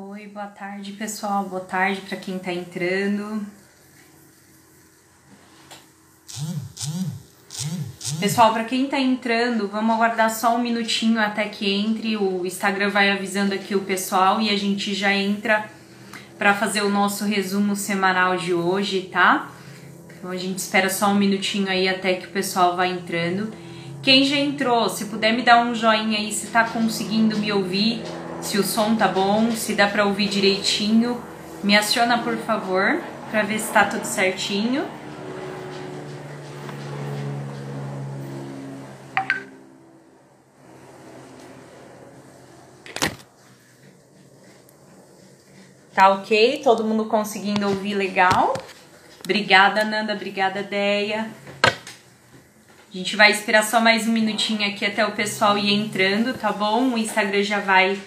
[0.00, 1.42] Oi, boa tarde, pessoal.
[1.42, 3.44] Boa tarde para quem tá entrando.
[8.20, 12.16] Pessoal, para quem tá entrando, vamos aguardar só um minutinho até que entre.
[12.16, 15.68] O Instagram vai avisando aqui o pessoal e a gente já entra
[16.38, 19.50] para fazer o nosso resumo semanal de hoje, tá?
[20.16, 23.52] Então a gente espera só um minutinho aí até que o pessoal vá entrando.
[24.00, 28.00] Quem já entrou, se puder me dar um joinha aí se tá conseguindo me ouvir,
[28.40, 31.22] se o som tá bom, se dá para ouvir direitinho,
[31.62, 34.86] me aciona por favor, para ver se tá tudo certinho.
[45.92, 46.60] Tá ok?
[46.62, 48.54] Todo mundo conseguindo ouvir legal?
[49.24, 50.14] Obrigada, Nanda.
[50.14, 51.28] Obrigada, Deia.
[51.64, 56.52] A gente vai esperar só mais um minutinho aqui até o pessoal ir entrando, tá
[56.52, 56.94] bom?
[56.94, 57.98] O Instagram já vai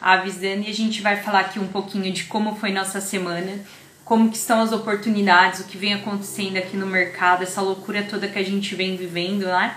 [0.00, 3.58] avisando e a gente vai falar aqui um pouquinho de como foi nossa semana,
[4.04, 8.28] como que estão as oportunidades, o que vem acontecendo aqui no mercado, essa loucura toda
[8.28, 9.76] que a gente vem vivendo, né?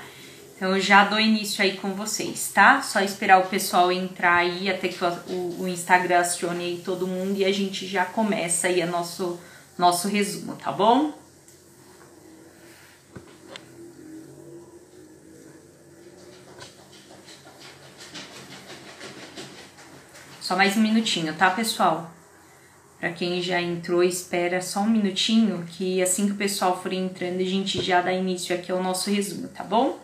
[0.55, 2.81] Então eu já dou início aí com vocês, tá?
[2.81, 7.38] Só esperar o pessoal entrar aí até que o, o Instagram acione aí todo mundo
[7.38, 9.39] e a gente já começa aí a nosso,
[9.77, 11.20] nosso resumo, tá bom?
[20.52, 22.11] Só mais um minutinho, tá, pessoal?
[22.99, 27.39] Para quem já entrou, espera só um minutinho, que assim que o pessoal for entrando,
[27.39, 29.97] a gente já dá início aqui ao nosso resumo, tá bom?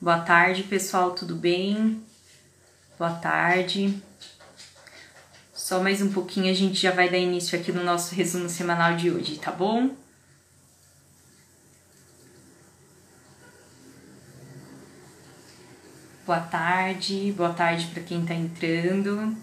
[0.00, 2.02] Boa tarde, pessoal, tudo bem?
[2.98, 4.02] Boa tarde.
[5.52, 8.96] Só mais um pouquinho a gente já vai dar início aqui no nosso resumo semanal
[8.96, 10.07] de hoje, tá bom?
[16.28, 19.34] Boa tarde, boa tarde para quem está entrando.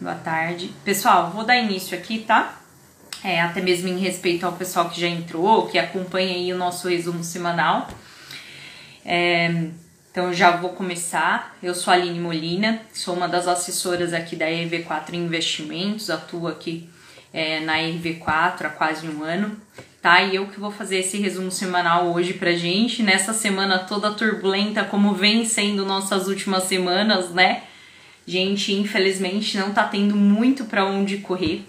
[0.00, 0.74] Boa tarde.
[0.84, 2.60] Pessoal, vou dar início aqui, tá?
[3.22, 6.88] É, até mesmo em respeito ao pessoal que já entrou, que acompanha aí o nosso
[6.88, 7.86] resumo semanal.
[9.04, 9.68] É,
[10.10, 11.56] então já vou começar.
[11.62, 16.90] Eu sou a Aline Molina, sou uma das assessoras aqui da EV4 Investimentos, atuo aqui
[17.32, 19.56] é, na RV4 há quase um ano,
[20.00, 20.22] tá?
[20.22, 24.84] E eu que vou fazer esse resumo semanal hoje pra gente, nessa semana toda turbulenta,
[24.84, 27.62] como vem sendo nossas últimas semanas, né?
[28.30, 31.64] gente, infelizmente, não tá tendo muito para onde correr,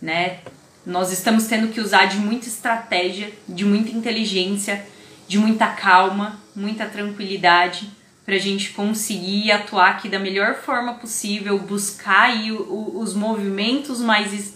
[0.00, 0.38] né?
[0.84, 4.86] Nós estamos tendo que usar de muita estratégia, de muita inteligência,
[5.26, 7.90] de muita calma, muita tranquilidade
[8.24, 14.55] para gente conseguir atuar aqui da melhor forma possível, buscar aí os movimentos mais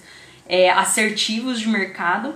[0.50, 2.34] é, assertivos de mercado,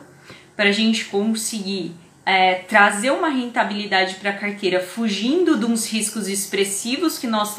[0.54, 1.92] para a gente conseguir
[2.24, 7.56] é, trazer uma rentabilidade para a carteira, fugindo de uns riscos expressivos que nós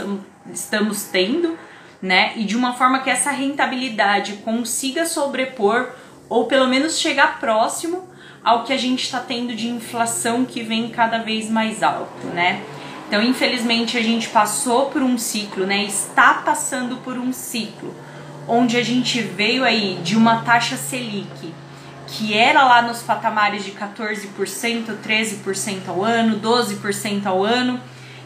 [0.53, 1.59] estamos tendo,
[2.01, 2.31] né?
[2.37, 5.91] E de uma forma que essa rentabilidade consiga sobrepor
[6.29, 8.07] ou pelo menos chegar próximo
[8.41, 12.61] ao que a gente está tendo de inflação que vem cada vez mais alto, né?
[13.09, 15.83] Então, infelizmente, a gente passou por um ciclo, né?
[15.83, 17.93] Está passando por um ciclo
[18.47, 21.53] onde a gente veio aí de uma taxa Selic
[22.07, 27.79] que era lá nos patamares de 14%, 13% ao ano, 12% ao ano,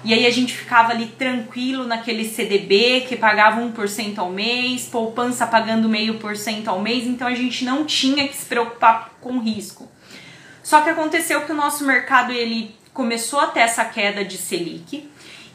[0.04, 5.46] e aí a gente ficava ali tranquilo naquele CDB que pagava 1% ao mês, poupança
[5.46, 9.40] pagando meio por cento ao mês, então a gente não tinha que se preocupar com
[9.40, 9.90] risco.
[10.64, 15.10] Só que aconteceu que o nosso mercado ele começou a ter essa queda de Selic,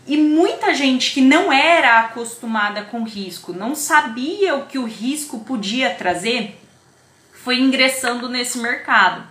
[0.07, 5.41] e muita gente que não era acostumada com risco, não sabia o que o risco
[5.41, 6.61] podia trazer,
[7.33, 9.27] foi ingressando nesse mercado.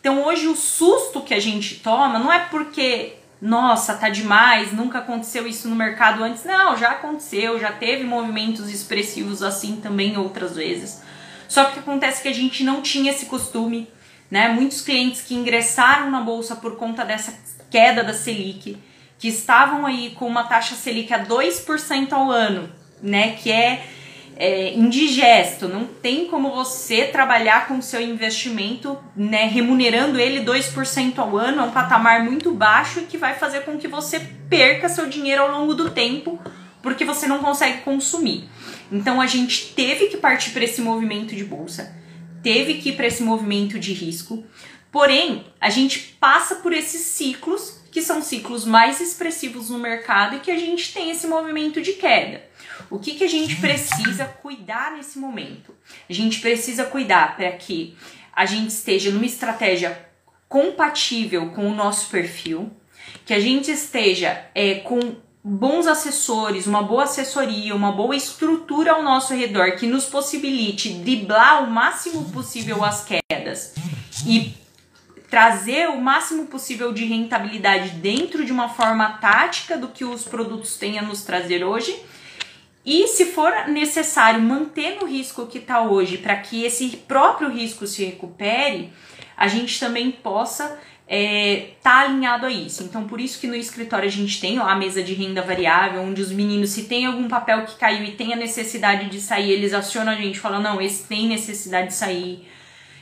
[0.00, 4.98] Então hoje o susto que a gente toma não é porque, nossa, tá demais, nunca
[4.98, 6.44] aconteceu isso no mercado antes.
[6.44, 11.02] Não, já aconteceu, já teve movimentos expressivos assim também outras vezes.
[11.48, 13.88] Só que acontece que a gente não tinha esse costume,
[14.30, 14.48] né?
[14.48, 17.38] Muitos clientes que ingressaram na bolsa por conta dessa
[17.70, 18.78] queda da Selic,
[19.20, 22.68] que estavam aí com uma taxa Selic a 2% ao ano,
[23.02, 23.36] né?
[23.36, 23.86] Que é
[24.40, 31.18] é, indigesto, não tem como você trabalhar com o seu investimento, né, remunerando ele 2%
[31.18, 34.18] ao ano, é um patamar muito baixo e que vai fazer com que você
[34.48, 36.40] perca seu dinheiro ao longo do tempo,
[36.82, 38.48] porque você não consegue consumir.
[38.90, 41.94] Então a gente teve que partir para esse movimento de bolsa,
[42.42, 44.42] teve que ir para esse movimento de risco.
[44.90, 50.40] Porém, a gente passa por esses ciclos que são ciclos mais expressivos no mercado e
[50.40, 52.42] que a gente tem esse movimento de queda.
[52.88, 55.74] O que, que a gente precisa cuidar nesse momento?
[56.08, 57.96] A gente precisa cuidar para que
[58.32, 60.08] a gente esteja numa estratégia
[60.48, 62.70] compatível com o nosso perfil,
[63.24, 69.02] que a gente esteja é, com bons assessores, uma boa assessoria, uma boa estrutura ao
[69.02, 73.74] nosso redor que nos possibilite driblar o máximo possível as quedas
[74.26, 74.54] e
[75.30, 80.76] trazer o máximo possível de rentabilidade dentro de uma forma tática do que os produtos
[80.76, 81.96] têm a nos trazer hoje.
[82.84, 87.86] E se for necessário manter no risco que está hoje para que esse próprio risco
[87.86, 88.92] se recupere,
[89.36, 92.84] a gente também possa é, tá alinhado a isso.
[92.84, 96.22] Então, por isso que no escritório a gente tem a mesa de renda variável, onde
[96.22, 99.74] os meninos, se tem algum papel que caiu e tem a necessidade de sair, eles
[99.74, 102.46] acionam a gente, falam, não, esse tem necessidade de sair.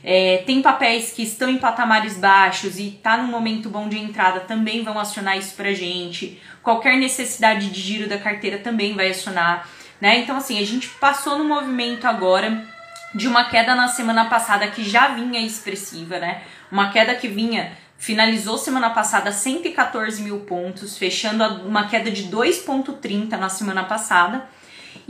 [0.03, 4.39] É, tem papéis que estão em patamares baixos e tá num momento bom de entrada,
[4.41, 6.41] também vão acionar isso pra gente.
[6.63, 9.67] Qualquer necessidade de giro da carteira também vai acionar,
[9.99, 10.19] né?
[10.19, 12.65] Então, assim, a gente passou no movimento agora
[13.13, 16.43] de uma queda na semana passada que já vinha expressiva, né?
[16.71, 23.31] Uma queda que vinha, finalizou semana passada 114 mil pontos, fechando uma queda de 2,30
[23.31, 24.47] na semana passada.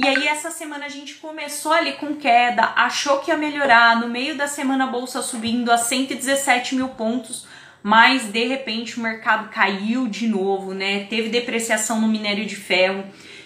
[0.02, 4.08] E aí essa semana a gente começou ali com queda, achou que ia melhorar, no
[4.08, 7.46] meio da semana a bolsa subindo a 117 mil pontos,
[7.84, 11.04] mas de repente o mercado caiu de novo, né?
[11.10, 13.04] Teve depreciação no minério de ferro,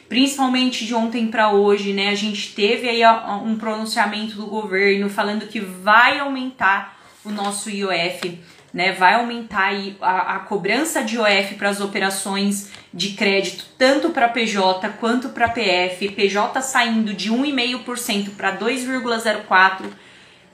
[0.08, 2.10] principalmente de ontem para hoje, né?
[2.10, 3.02] A gente teve aí
[3.44, 8.40] um pronunciamento do governo falando que vai aumentar o nosso IOF
[8.74, 14.10] né, vai aumentar aí a, a cobrança de OF para as operações de crédito, tanto
[14.10, 16.10] para PJ quanto para PF.
[16.10, 19.86] PJ saindo de 1,5% para 2,04%,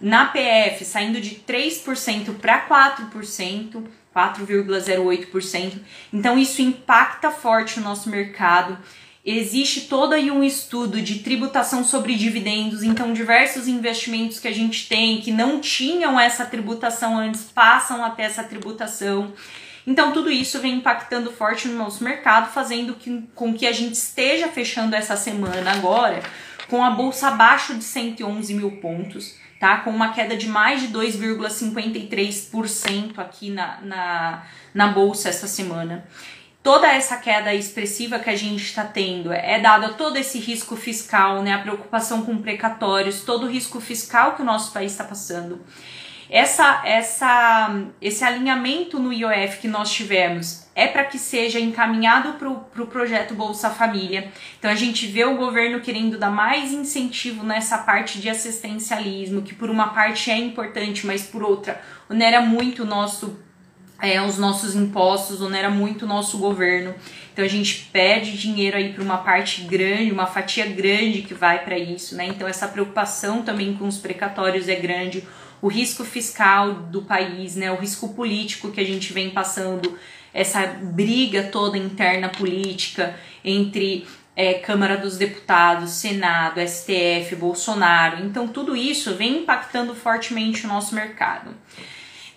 [0.02, 3.84] na PF saindo de 3% para 4%.
[4.16, 5.80] 4,08%.
[6.12, 8.78] Então isso impacta forte o nosso mercado
[9.32, 14.88] existe todo aí um estudo de tributação sobre dividendos, então diversos investimentos que a gente
[14.88, 19.34] tem que não tinham essa tributação antes passam a ter essa tributação.
[19.86, 23.94] Então tudo isso vem impactando forte no nosso mercado, fazendo que, com que a gente
[23.94, 26.24] esteja fechando essa semana agora
[26.70, 29.80] com a bolsa abaixo de 111 mil pontos, tá?
[29.80, 34.44] Com uma queda de mais de 2,53% aqui na, na,
[34.74, 36.06] na bolsa essa semana
[36.70, 41.42] toda essa queda expressiva que a gente está tendo é dada todo esse risco fiscal,
[41.42, 45.66] né, a preocupação com precatórios, todo o risco fiscal que o nosso país está passando.
[46.30, 52.48] Essa, essa, esse alinhamento no IOF que nós tivemos é para que seja encaminhado para
[52.48, 54.32] o pro projeto Bolsa Família.
[54.60, 59.56] Então a gente vê o governo querendo dar mais incentivo nessa parte de assistencialismo, que
[59.56, 63.40] por uma parte é importante, mas por outra onera muito o nosso
[64.02, 66.94] é, os nossos impostos, onera muito o nosso governo.
[67.34, 71.64] Então a gente pede dinheiro aí para uma parte grande, uma fatia grande que vai
[71.64, 72.26] para isso, né?
[72.28, 75.24] Então essa preocupação também com os precatórios é grande,
[75.62, 77.72] o risco fiscal do país, né?
[77.72, 79.98] O risco político que a gente vem passando,
[80.34, 84.06] essa briga toda interna política entre
[84.36, 88.24] é, Câmara dos Deputados, Senado, STF, Bolsonaro.
[88.24, 91.52] Então tudo isso vem impactando fortemente o nosso mercado.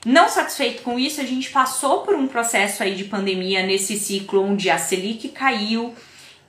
[0.04, 4.42] Não satisfeito com isso, a gente passou por um processo aí de pandemia nesse ciclo
[4.42, 5.94] onde a Selic caiu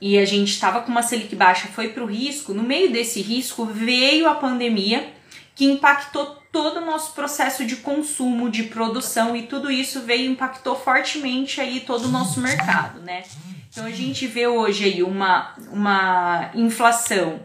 [0.02, 2.54] e a gente estava com uma Selic baixa, foi para o risco.
[2.54, 5.14] No meio desse risco veio a pandemia
[5.56, 10.76] que impactou todo o nosso processo de consumo, de produção e tudo isso veio impactou
[10.76, 13.24] fortemente aí todo o nosso mercado, né?
[13.70, 17.40] Então a gente vê hoje aí uma, uma inflação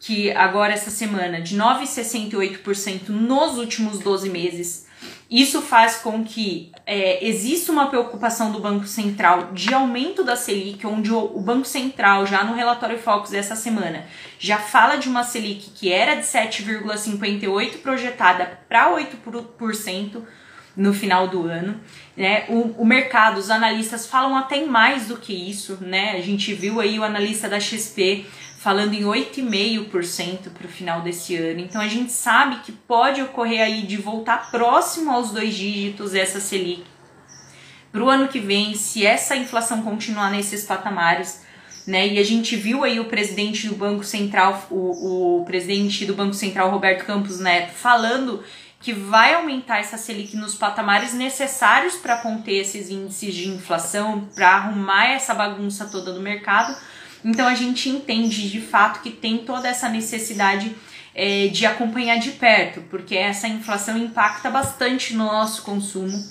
[0.00, 4.87] que agora essa semana de 9,68% nos últimos 12 meses
[5.30, 10.86] isso faz com que é, exista uma preocupação do Banco Central de aumento da Selic,
[10.86, 14.06] onde o, o Banco Central, já no relatório Focus dessa semana,
[14.38, 20.22] já fala de uma Selic que era de 7,58 projetada para 8%
[20.74, 21.78] no final do ano.
[22.16, 22.46] Né?
[22.48, 25.76] O, o mercado, os analistas falam até mais do que isso.
[25.80, 26.12] Né?
[26.12, 28.24] A gente viu aí o analista da XP
[28.58, 31.60] falando em 8,5% para o final desse ano.
[31.60, 36.40] Então a gente sabe que pode ocorrer aí de voltar próximo aos dois dígitos essa
[36.40, 36.84] Selic
[37.92, 41.42] para o ano que vem, se essa inflação continuar nesses patamares.
[41.86, 42.08] Né?
[42.08, 46.34] E a gente viu aí o presidente do Banco Central, o, o presidente do Banco
[46.34, 48.42] Central, Roberto Campos Neto, falando
[48.80, 54.50] que vai aumentar essa Selic nos patamares necessários para conter esses índices de inflação, para
[54.50, 56.76] arrumar essa bagunça toda do mercado
[57.24, 60.74] então a gente entende de fato que tem toda essa necessidade
[61.14, 66.24] é, de acompanhar de perto, porque essa inflação impacta bastante no nosso consumo.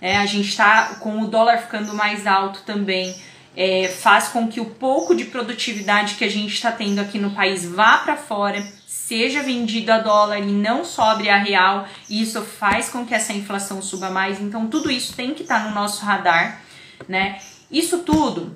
[0.00, 3.14] É, a gente está com o dólar ficando mais alto também.
[3.56, 7.30] É, faz com que o pouco de produtividade que a gente está tendo aqui no
[7.30, 12.42] país vá para fora, seja vendido a dólar e não sobre a real, e isso
[12.42, 14.40] faz com que essa inflação suba mais.
[14.40, 16.60] Então, tudo isso tem que estar tá no nosso radar,
[17.08, 17.38] né?
[17.70, 18.54] Isso tudo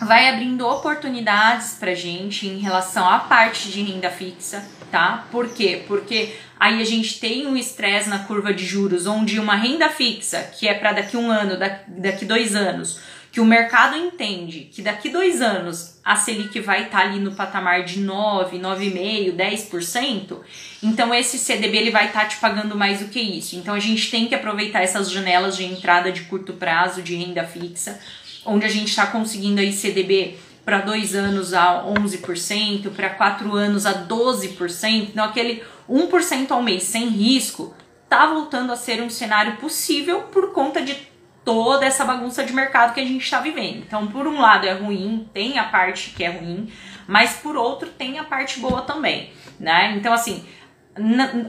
[0.00, 5.26] vai abrindo oportunidades para gente em relação à parte de renda fixa, tá?
[5.30, 5.82] Por quê?
[5.88, 10.40] Porque aí a gente tem um estresse na curva de juros, onde uma renda fixa,
[10.56, 13.00] que é para daqui um ano, daqui dois anos,
[13.30, 17.34] que o mercado entende que daqui dois anos a Selic vai estar tá ali no
[17.34, 20.38] patamar de 9, 9,5%, 10%,
[20.82, 23.56] então esse CDB ele vai estar tá te pagando mais do que isso.
[23.56, 27.44] Então a gente tem que aproveitar essas janelas de entrada de curto prazo de renda
[27.44, 28.00] fixa
[28.44, 33.86] onde a gente está conseguindo aí CDB para dois anos a 11%, para quatro anos
[33.86, 37.74] a 12%, então aquele 1% ao mês sem risco
[38.08, 41.08] tá voltando a ser um cenário possível por conta de
[41.44, 43.78] toda essa bagunça de mercado que a gente está vivendo.
[43.78, 46.70] Então, por um lado é ruim, tem a parte que é ruim,
[47.06, 49.94] mas por outro tem a parte boa também, né?
[49.96, 50.44] Então, assim,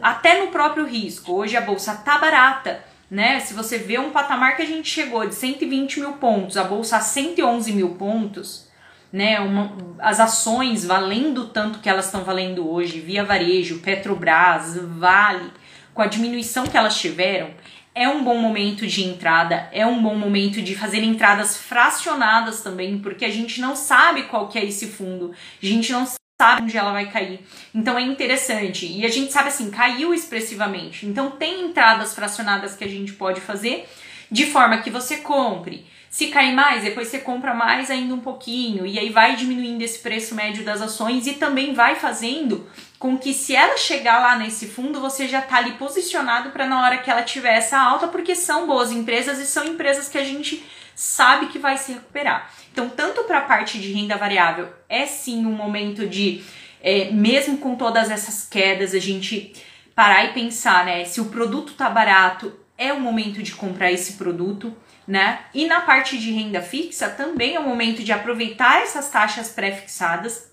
[0.02, 3.40] até no próprio risco, hoje a bolsa tá barata, né?
[3.40, 6.98] Se você vê um patamar que a gente chegou de 120 mil pontos, a bolsa
[6.98, 8.68] a 111 mil pontos,
[9.12, 9.40] né?
[9.40, 15.52] Uma, as ações valendo tanto que elas estão valendo hoje, via varejo, Petrobras, Vale,
[15.94, 17.50] com a diminuição que elas tiveram,
[17.96, 23.00] é um bom momento de entrada, é um bom momento de fazer entradas fracionadas também,
[23.00, 26.06] porque a gente não sabe qual que é esse fundo, a gente não
[26.42, 27.46] sabe onde ela vai cair.
[27.76, 28.86] Então é interessante.
[28.86, 31.06] E a gente sabe assim, caiu expressivamente.
[31.06, 33.90] Então tem entradas fracionadas que a gente pode fazer
[34.32, 35.86] de forma que você compre.
[36.10, 40.00] Se cair mais, depois você compra mais ainda um pouquinho e aí vai diminuindo esse
[40.00, 42.66] preço médio das ações e também vai fazendo
[42.98, 46.82] com que se ela chegar lá nesse fundo, você já tá ali posicionado para na
[46.82, 50.24] hora que ela tiver essa alta, porque são boas empresas e são empresas que a
[50.24, 50.64] gente
[50.96, 52.52] sabe que vai se recuperar.
[52.80, 56.42] Então, tanto para a parte de renda variável, é sim um momento de,
[56.82, 59.54] é, mesmo com todas essas quedas, a gente
[59.94, 61.04] parar e pensar, né?
[61.04, 64.74] Se o produto tá barato, é o momento de comprar esse produto,
[65.06, 65.40] né?
[65.54, 70.50] E na parte de renda fixa, também é o momento de aproveitar essas taxas pré-fixadas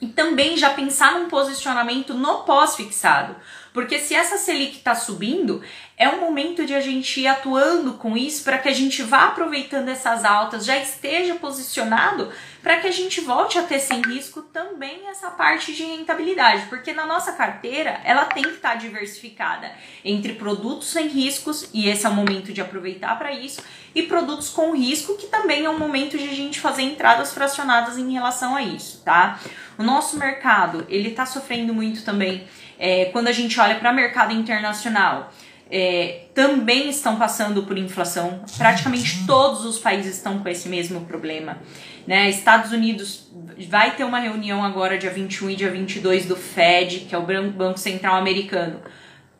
[0.00, 3.34] e também já pensar num posicionamento no pós-fixado.
[3.74, 5.60] Porque se essa Selic está subindo,
[5.96, 9.24] é um momento de a gente ir atuando com isso para que a gente vá
[9.24, 12.30] aproveitando essas altas, já esteja posicionado
[12.62, 16.92] para que a gente volte a ter sem risco também essa parte de rentabilidade, porque
[16.92, 19.72] na nossa carteira ela tem que estar tá diversificada
[20.04, 23.60] entre produtos sem riscos, e esse é o momento de aproveitar para isso,
[23.92, 27.98] e produtos com risco, que também é um momento de a gente fazer entradas fracionadas
[27.98, 29.40] em relação a isso, tá?
[29.76, 32.46] O nosso mercado, ele está sofrendo muito também
[32.78, 35.32] é, quando a gente olha para o mercado internacional
[35.70, 38.44] é, também estão passando por inflação.
[38.56, 41.58] Praticamente todos os países estão com esse mesmo problema.
[42.06, 42.28] Né?
[42.28, 43.30] Estados Unidos
[43.68, 47.22] vai ter uma reunião agora, dia 21 e dia 22, do Fed, que é o
[47.50, 48.80] Banco Central Americano,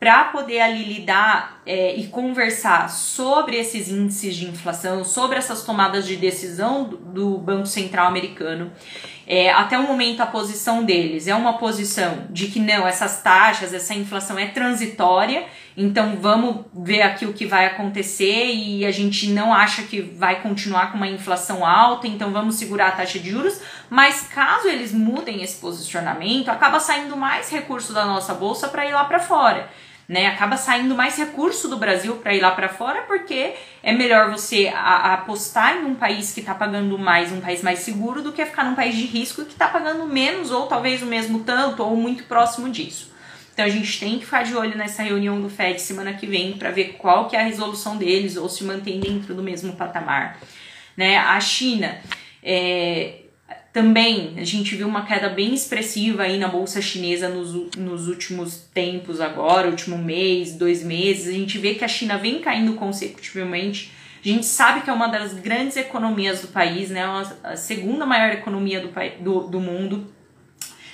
[0.05, 6.07] para poder ali lidar é, e conversar sobre esses índices de inflação, sobre essas tomadas
[6.07, 8.71] de decisão do, do Banco Central Americano.
[9.27, 13.73] É, até o momento, a posição deles é uma posição de que não, essas taxas,
[13.73, 19.29] essa inflação é transitória, então vamos ver aqui o que vai acontecer e a gente
[19.31, 23.31] não acha que vai continuar com uma inflação alta, então vamos segurar a taxa de
[23.31, 23.59] juros.
[23.89, 28.93] Mas caso eles mudem esse posicionamento, acaba saindo mais recurso da nossa bolsa para ir
[28.93, 29.71] lá para fora
[30.09, 30.27] né?
[30.27, 34.71] Acaba saindo mais recurso do Brasil para ir lá para fora, porque é melhor você
[34.75, 38.33] a, a apostar em um país que está pagando mais, um país mais seguro, do
[38.33, 41.83] que ficar num país de risco que está pagando menos, ou talvez o mesmo tanto,
[41.83, 43.13] ou muito próximo disso.
[43.53, 46.55] Então a gente tem que ficar de olho nessa reunião do Fed semana que vem
[46.55, 50.41] para ver qual que é a resolução deles ou se mantém dentro do mesmo patamar.
[50.97, 51.17] Né?
[51.17, 51.97] A China
[52.43, 53.24] é,
[53.75, 58.69] também a gente viu uma queda bem expressiva aí na bolsa chinesa nos, nos últimos
[58.73, 61.27] tempos agora, último mês, dois meses.
[61.27, 63.91] A gente vê que a China vem caindo consecutivamente.
[64.25, 67.03] A gente sabe que é uma das grandes economias do país, né?
[67.43, 70.07] A segunda maior economia do, do, do mundo.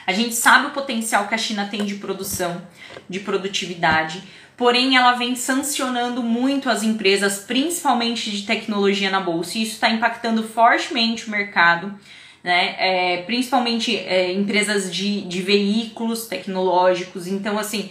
[0.06, 2.62] A gente sabe o potencial que a China tem de produção,
[3.06, 4.22] de produtividade,
[4.56, 9.90] porém ela vem sancionando muito as empresas, principalmente de tecnologia na bolsa, e isso está
[9.90, 11.94] impactando fortemente o mercado
[12.42, 12.74] né?
[12.78, 17.26] É, principalmente é, empresas de, de veículos tecnológicos.
[17.26, 17.90] Então, assim,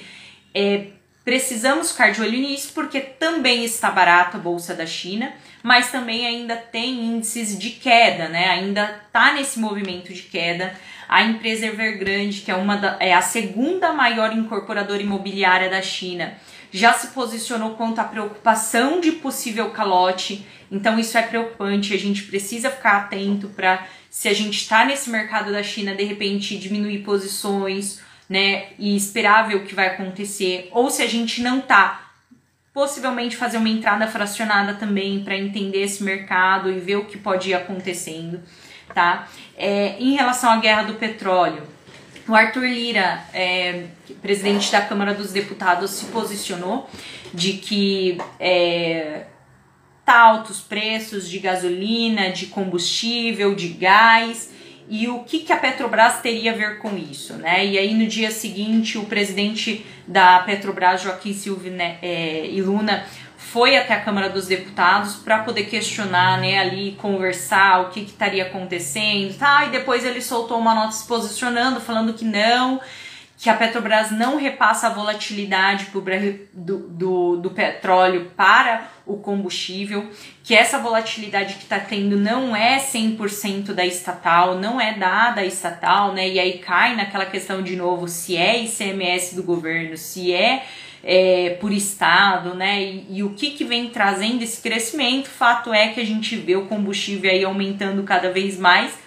[0.53, 0.87] é,
[1.23, 6.25] precisamos ficar de olho nisso porque também está barata a bolsa da China, mas também
[6.25, 8.49] ainda tem índices de queda, né?
[8.49, 10.73] Ainda está nesse movimento de queda.
[11.07, 16.33] A empresa Evergrande, que é uma da, é a segunda maior incorporadora imobiliária da China,
[16.71, 20.45] já se posicionou quanto à preocupação de possível calote.
[20.71, 25.09] Então isso é preocupante, a gente precisa ficar atento para se a gente está nesse
[25.09, 30.69] mercado da China, de repente diminuir posições, né, e esperar ver o que vai acontecer,
[30.71, 32.11] ou se a gente não tá,
[32.73, 37.49] possivelmente fazer uma entrada fracionada também para entender esse mercado e ver o que pode
[37.49, 38.39] ir acontecendo,
[38.93, 39.27] tá?
[39.57, 41.63] É, em relação à guerra do petróleo,
[42.27, 43.85] o Arthur Lira, é,
[44.21, 46.87] presidente da Câmara dos Deputados, se posicionou
[47.33, 49.25] de que é,
[50.09, 54.49] tá altos preços de gasolina, de combustível, de gás
[54.89, 57.63] e o que, que a Petrobras teria a ver com isso, né?
[57.63, 63.05] E aí no dia seguinte o presidente da Petrobras, Joaquim Silva né, é, e Luna,
[63.37, 68.09] foi até a Câmara dos Deputados para poder questionar, né, ali, conversar o que, que
[68.09, 69.65] estaria acontecendo, tá?
[69.67, 72.81] E depois ele soltou uma nota se posicionando, falando que não,
[73.39, 75.87] que a Petrobras não repassa a volatilidade
[76.53, 80.09] do, do, do petróleo para o combustível,
[80.43, 85.45] que essa volatilidade que está tendo não é 100% da estatal, não é dada à
[85.45, 86.27] estatal, né?
[86.27, 90.65] E aí cai naquela questão de novo se é ICMS do governo, se é
[91.01, 92.83] é, por estado, né?
[92.83, 95.29] E, e, o que, que vem trazendo esse crescimento?
[95.29, 98.99] Fato é que a gente vê o combustível aí aumentando cada vez mais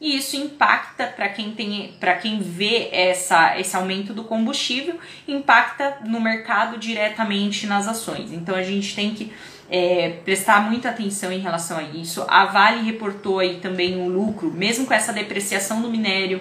[0.00, 5.98] e isso impacta para quem tem para quem vê essa, esse aumento do combustível, impacta
[6.04, 8.32] no mercado diretamente nas ações.
[8.32, 9.32] Então a gente tem que
[9.68, 12.24] é, prestar muita atenção em relação a isso.
[12.28, 16.40] A Vale reportou aí também um lucro, mesmo com essa depreciação do minério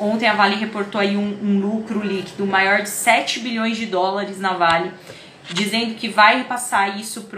[0.00, 4.38] Ontem a Vale reportou aí um, um lucro líquido maior de 7 bilhões de dólares
[4.38, 4.92] na Vale,
[5.50, 7.28] dizendo que vai repassar isso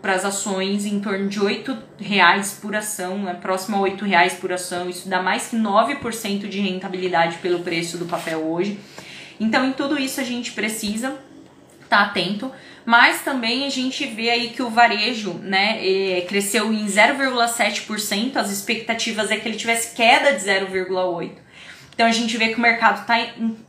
[0.00, 4.34] para as ações em torno de 8 reais por ação, né, próximo a 8 reais
[4.34, 4.88] por ação.
[4.88, 8.78] Isso dá mais que 9% de rentabilidade pelo preço do papel hoje.
[9.40, 11.18] Então, em tudo isso a gente precisa
[11.82, 12.50] estar tá atento,
[12.84, 18.50] mas também a gente vê aí que o varejo, né, é, cresceu em 0,7%, as
[18.50, 21.32] expectativas é que ele tivesse queda de 0,8%.
[21.94, 23.16] Então a gente vê que o mercado está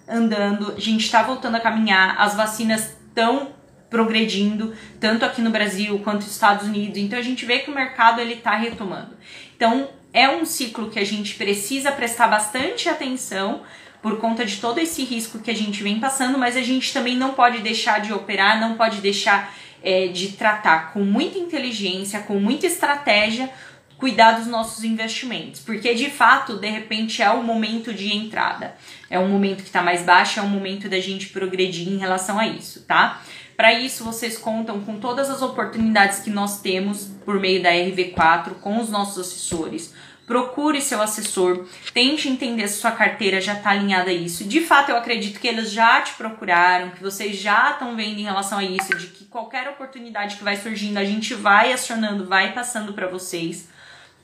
[0.08, 3.57] andando, a gente está voltando a caminhar, as vacinas estão
[3.90, 6.98] progredindo, tanto aqui no Brasil quanto nos Estados Unidos.
[6.98, 9.16] Então a gente vê que o mercado ele está retomando.
[9.56, 13.62] Então é um ciclo que a gente precisa prestar bastante atenção
[14.02, 17.18] por conta de todo esse risco que a gente vem passando, mas a gente também
[17.18, 22.40] não pode deixar de operar, não pode deixar é, de tratar com muita inteligência, com
[22.40, 23.50] muita estratégia
[23.98, 28.76] cuidar dos nossos investimentos, porque de fato, de repente, é o momento de entrada,
[29.10, 32.40] é um momento que está mais baixo, é um momento da gente progredir em relação
[32.40, 33.22] a isso, tá?
[33.58, 38.54] Para isso, vocês contam com todas as oportunidades que nós temos por meio da RV4
[38.62, 39.96] com os nossos assessores.
[40.28, 44.44] Procure seu assessor, tente entender se sua carteira já está alinhada a isso.
[44.44, 48.26] De fato, eu acredito que eles já te procuraram, que vocês já estão vendo em
[48.26, 52.54] relação a isso, de que qualquer oportunidade que vai surgindo, a gente vai acionando, vai
[52.54, 53.70] passando para vocês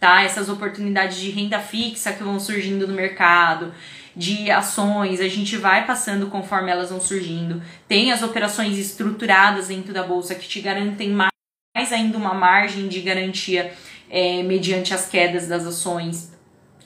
[0.03, 0.21] tá?
[0.21, 3.73] Essas oportunidades de renda fixa que vão surgindo no mercado,
[4.15, 7.61] de ações, a gente vai passando conforme elas vão surgindo.
[7.87, 13.01] Tem as operações estruturadas dentro da bolsa que te garantem mais ainda uma margem de
[13.01, 13.73] garantia
[14.09, 16.31] é, mediante as quedas das ações.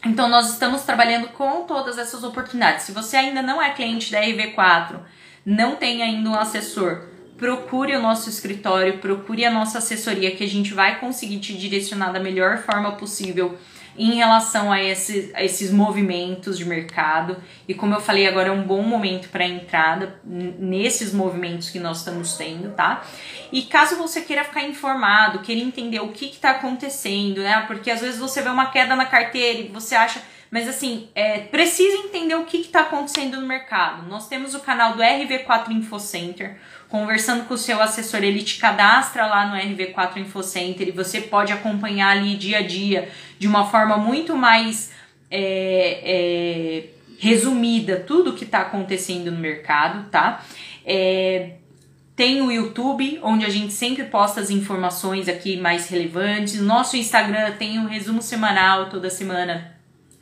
[0.06, 2.86] Então, nós estamos trabalhando com todas essas oportunidades.
[2.86, 5.00] Se você ainda não é cliente da RV4,
[5.46, 7.06] não tem ainda um assessor,
[7.38, 12.12] procure o nosso escritório, procure a nossa assessoria, que a gente vai conseguir te direcionar
[12.12, 13.58] da melhor forma possível
[13.98, 17.38] em relação a, esse, a esses movimentos de mercado.
[17.68, 22.00] E como eu falei, agora é um bom momento para entrada nesses movimentos que nós
[22.00, 23.04] estamos tendo, tá?
[23.52, 27.64] E caso você queira ficar informado, queira entender o que está acontecendo, né?
[27.66, 30.22] Porque às vezes você vê uma queda na carteira e você acha.
[30.50, 34.08] Mas assim, é, precisa entender o que está acontecendo no mercado.
[34.08, 36.58] Nós temos o canal do RV4 Info Center
[36.90, 41.52] conversando com o seu assessor, ele te cadastra lá no RV4 InfoCenter e você pode
[41.52, 44.92] acompanhar ali dia a dia de uma forma muito mais
[45.30, 46.84] é, é,
[47.20, 50.46] resumida tudo o que está acontecendo no mercado, tá?
[50.86, 51.52] É,
[52.16, 56.60] tem o YouTube, onde a gente sempre posta as informações aqui mais relevantes.
[56.60, 59.76] Nosso Instagram tem um resumo semanal toda semana.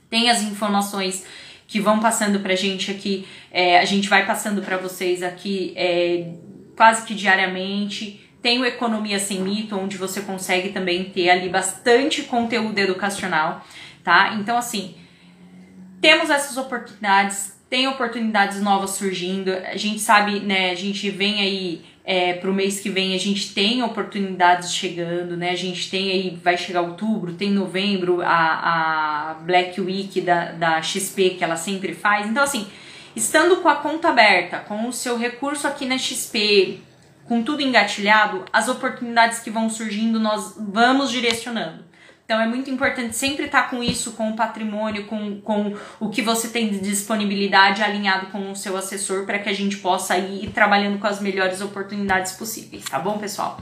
[0.10, 1.25] Tem as informações
[1.67, 3.25] que vão passando pra gente aqui.
[3.51, 6.34] É, a gente vai passando para vocês aqui é,
[6.75, 8.21] quase que diariamente.
[8.41, 13.65] Tem o Economia Sem Mito, onde você consegue também ter ali bastante conteúdo educacional,
[14.03, 14.35] tá?
[14.39, 14.95] Então, assim,
[15.99, 19.51] temos essas oportunidades, tem oportunidades novas surgindo.
[19.51, 20.69] A gente sabe, né?
[20.69, 25.49] A gente vem aí é, mês que vem, a gente tem oportunidades chegando, né?
[25.49, 30.81] A gente tem aí, vai chegar outubro, tem novembro, a, a Black Week da, da
[30.83, 32.27] XP que ela sempre faz.
[32.27, 32.67] Então, assim
[33.15, 36.82] Estando com a conta aberta, com o seu recurso aqui na XP,
[37.25, 41.86] com tudo engatilhado, as oportunidades que vão surgindo nós vamos direcionando.
[42.25, 46.23] Então é muito importante sempre estar com isso, com o patrimônio, com, com o que
[46.23, 50.49] você tem de disponibilidade alinhado com o seu assessor para que a gente possa ir
[50.49, 53.62] trabalhando com as melhores oportunidades possíveis, tá bom, pessoal?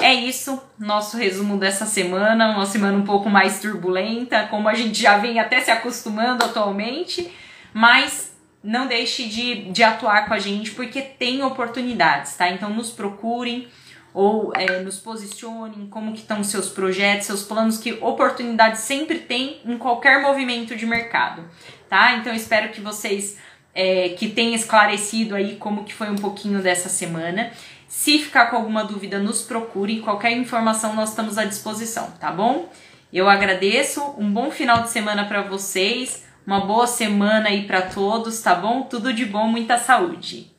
[0.00, 5.00] É isso, nosso resumo dessa semana, uma semana um pouco mais turbulenta, como a gente
[5.00, 7.32] já vem até se acostumando atualmente,
[7.72, 8.25] mas
[8.66, 12.50] não deixe de, de atuar com a gente porque tem oportunidades, tá?
[12.50, 13.68] Então nos procurem
[14.12, 19.60] ou é, nos posicionem, como que estão seus projetos, seus planos, que oportunidades sempre tem
[19.64, 21.44] em qualquer movimento de mercado,
[21.88, 22.14] tá?
[22.14, 23.38] Então espero que vocês
[23.72, 27.52] é, que tenham esclarecido aí como que foi um pouquinho dessa semana.
[27.86, 30.00] Se ficar com alguma dúvida, nos procure.
[30.00, 32.68] Qualquer informação nós estamos à disposição, tá bom?
[33.12, 34.02] Eu agradeço.
[34.18, 36.25] Um bom final de semana para vocês.
[36.46, 38.82] Uma boa semana aí para todos, tá bom?
[38.82, 40.55] Tudo de bom, muita saúde.